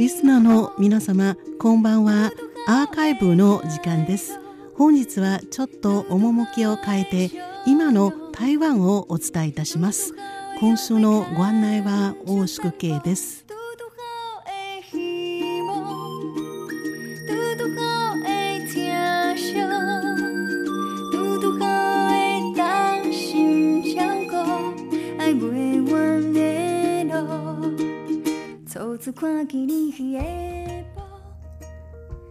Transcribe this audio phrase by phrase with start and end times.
[0.00, 2.32] リスナーの皆様こんばんは。
[2.66, 4.40] アーカイブの時間です。
[4.74, 7.30] 本日はちょっと趣を変えて
[7.66, 10.14] 今の台湾をお伝えいたします。
[10.58, 13.44] 今週のご案内は大宿慶です。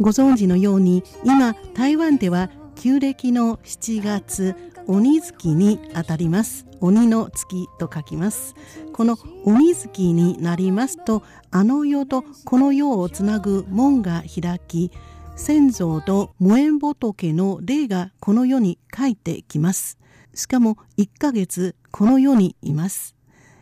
[0.00, 4.54] ご存知のように今台湾では旧暦の7月
[4.86, 6.66] 鬼月にあたります。
[6.80, 8.54] 鬼の月と書きます。
[8.92, 14.92] この鬼月になりますとあの世とこの世をつなぐ門が開き
[15.34, 19.98] 先祖と無縁仏の霊がこの世に帰ってきます。
[20.32, 23.16] しかも1ヶ月この世にいます。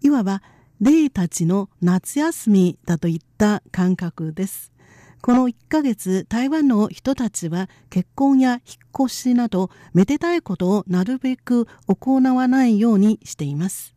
[0.00, 0.42] いわば
[0.80, 4.72] 霊たちの夏休みだといった感覚です。
[5.22, 13.94] この1ヶ月台湾の人たちは結婚や引っ越しなどめでたいことをなるべく行わないようにしています。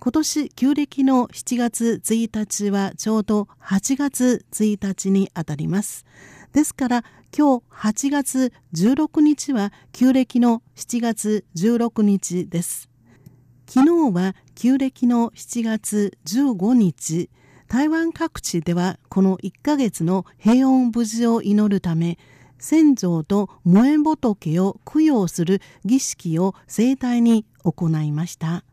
[0.00, 6.04] 今年旧暦の7月1日はちょうど8月1日にあたります。
[6.52, 7.04] ですから
[7.36, 12.88] 今日8月16日は旧暦の7月16日です。
[13.66, 17.30] 昨日は旧暦の7月15日
[17.68, 22.18] 台湾各地ではこの1ヶ月の平穏無事を祈るため
[22.58, 28.64] 先祖と無縁仏を供養する儀式を盛大に行いました。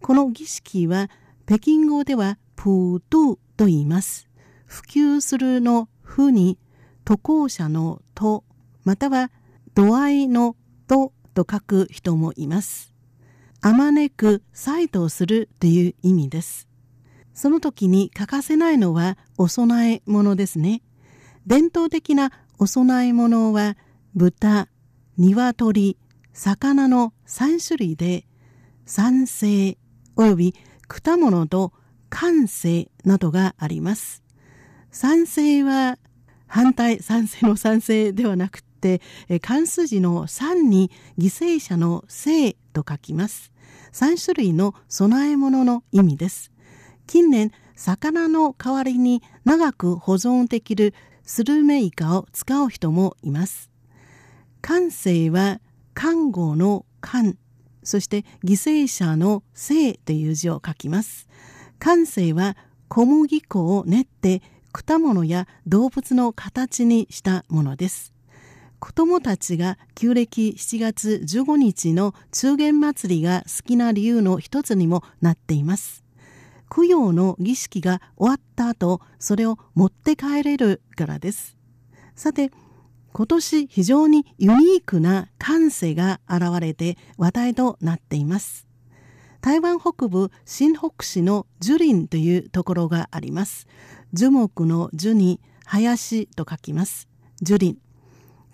[0.00, 1.10] この儀式は
[1.46, 4.28] 北京語ではプードゥと言います。
[4.66, 6.60] 普及するのふに
[7.04, 8.44] 渡航者のと
[8.84, 9.32] または
[9.74, 10.54] 度合いの
[10.86, 12.91] とと書く人もいます。
[13.62, 16.68] あまねく再度するという意味です
[17.34, 20.82] その時に欠かせないのはお供え物ですね。
[21.46, 23.76] 伝統的なお供え物は
[24.14, 24.68] 豚、
[25.16, 25.96] 鶏、
[26.32, 28.26] 魚の3種類で
[28.84, 29.78] 酸性
[30.16, 30.54] 及び
[30.86, 31.72] 果物と
[32.10, 34.22] 感性などがあります。
[34.90, 35.98] 酸性は
[36.46, 39.00] 反対酸性の酸性ではなくて
[39.40, 43.52] 漢数字の3に犠牲者の生と書きます。
[43.92, 46.50] 3種類の供え物の意味です。
[47.06, 50.94] 近年魚の代わりに長く保存できる
[51.24, 53.70] スルメイカを使う人もいます。
[54.60, 55.60] 感性は
[55.94, 57.36] 看護の看、
[57.82, 61.28] そして犠牲者の生という字を書きます。
[61.78, 62.56] 感性は
[62.88, 68.14] 小麦粉を練って果物や動物の形にしたものです。
[68.82, 76.02] 子供たちが旧暦7月15日の中元祭りが好きな理由の一つにもなっています。
[76.68, 81.56] 供養の儀式が終わった後、それを持って帰れるからです。
[82.16, 82.50] さて、
[83.12, 88.66] 今年非常にユニークな感性が現れて話題となっています。
[89.42, 93.68] 台湾北部新北市の樹林というところがあります。
[94.12, 97.06] 樹木の樹に林と書きます。
[97.40, 97.81] 樹林。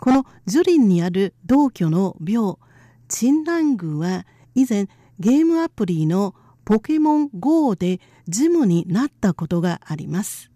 [0.01, 2.59] この樹林にある同居の廟、
[3.09, 4.89] 陳南宮は以前
[5.19, 10.51] ゲームアプリのポケモン GO でジムになったことがあります。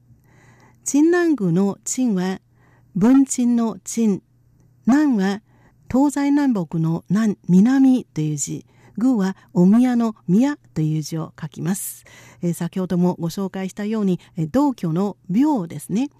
[0.84, 2.41] 陳南宮の陳は
[2.94, 4.22] 文鎮の陳、
[4.86, 5.42] 南は
[5.91, 8.66] 東西南北の南、南という字、
[8.97, 12.04] 宮はお宮の宮という字を書きます。
[12.42, 16.10] えー、先ほどもご紹介したように、えー、同居の廟ですね。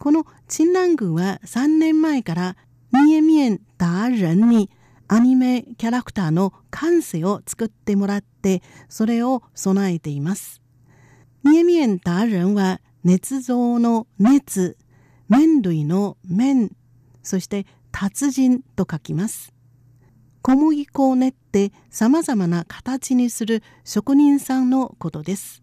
[0.00, 2.56] この陳南宮は3年前から
[2.90, 4.70] 三重県達人に
[5.08, 10.62] アニメキャラクターの感性を作ってもらってそれを備えています。
[11.42, 14.78] 三重県達人は捏造の熱、
[15.28, 16.74] 麺類の麺、
[17.22, 19.52] そして達人と書きます。
[20.40, 25.62] 小麦粉を練って様々な形にする職人さんのことです。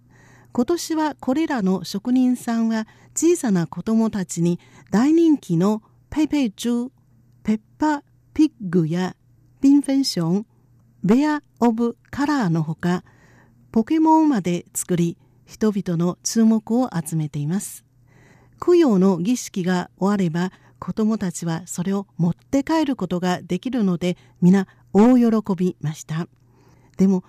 [0.58, 4.60] 今年はこれらの職人さんは小さな子供たちに
[4.90, 6.90] 大人気のペイペイジュ、
[7.44, 8.02] ペッパ
[8.34, 9.16] ピッグや
[9.62, 10.48] ビンフェンション、
[11.04, 13.04] ベア・オブ・カラーのほか、
[13.72, 15.16] ポケモンまで作り、
[15.46, 17.86] 人々の注目を集めています。
[18.60, 26.28] 供養の儀式が終われば、子供たちはそれを持って帰ることができるので、皆大喜びました。
[26.98, 27.24] でも、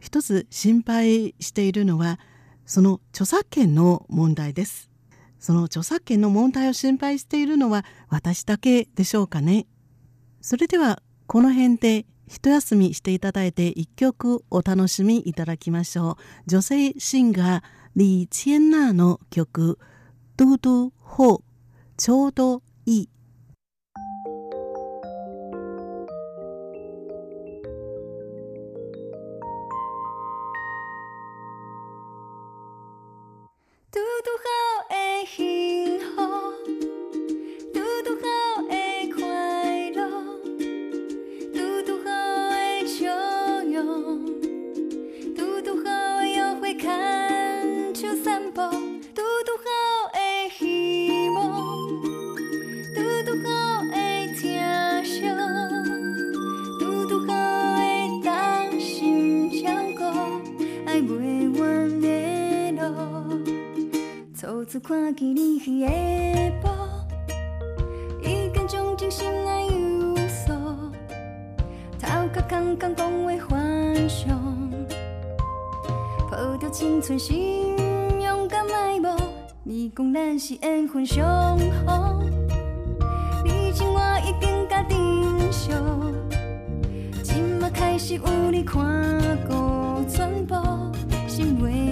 [0.00, 2.18] 一つ心配しているのは、
[2.70, 4.92] その著作権の問題です。
[5.40, 9.66] その著作権の問題を心配しているのは私だけでしょうかね。
[10.40, 16.16] それではこの辺で一休みしていただいて一曲お楽しみいただきましょう。
[16.46, 17.62] 女性シンガー
[17.96, 19.80] リー・チェンナーの曲、
[20.36, 21.42] 嘟嘟ほ
[21.96, 23.08] ちょうどいい
[34.20, 34.59] петуха
[64.70, 65.86] 初看见你迄个
[66.62, 66.68] 步，
[68.22, 70.54] 已经将真心内有所，
[71.98, 74.40] 头壳空空讲话幻想，
[76.30, 77.76] 抱着青春心，
[78.20, 79.08] 勇敢迈步。
[79.64, 82.20] 你讲咱是缘分上好，
[83.44, 85.72] 你情我意更加珍惜，
[87.24, 88.78] 今麦开始有你看
[89.48, 90.54] 顾全部，
[91.26, 91.89] 心袂。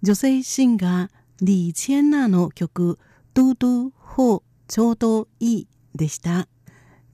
[0.00, 1.10] 女性シンガー
[1.42, 3.00] リー・チェンナーの曲
[3.34, 6.46] 「ドゥドゥ・ホーちょうどいい」でした。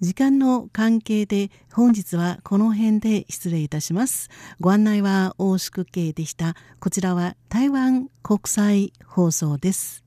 [0.01, 4.29] 時間の関係で本日はこの辺で失礼いたします。
[4.61, 6.57] ご案内は大宿慶でした。
[6.79, 10.04] こちらは台湾国際放送です。